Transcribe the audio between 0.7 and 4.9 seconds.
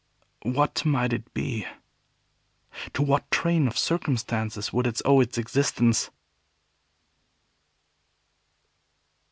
might it be? To what train of circumstances would